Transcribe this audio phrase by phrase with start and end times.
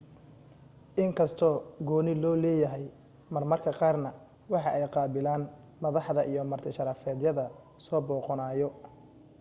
[1.03, 1.55] inkastoo
[1.89, 2.85] gooni loo leeyahay
[3.33, 3.95] mar marka qaar
[4.51, 5.41] waxa ay qaabilan
[5.83, 7.45] madaxda iyo marti sharafyada
[7.85, 8.69] soo booqanayo